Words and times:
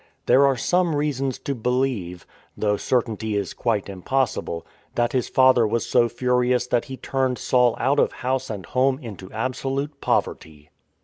There 0.25 0.47
are 0.47 0.57
some 0.57 0.95
reasons 0.95 1.37
to 1.37 1.53
believe— 1.53 2.25
though 2.57 2.75
certainty 2.75 3.37
is 3.37 3.53
quite 3.53 3.87
impossible— 3.87 4.65
that 4.95 5.11
his 5.13 5.29
father 5.29 5.67
was 5.67 5.85
so 5.85 6.09
furious 6.09 6.65
that 6.65 6.85
he 6.85 6.97
turned 6.97 7.37
Saul 7.37 7.75
out 7.79 7.99
of 7.99 8.11
house 8.11 8.49
and 8.49 8.65
home 8.65 8.97
into 8.97 9.31
absolute 9.31 10.01
poverty. 10.01 10.71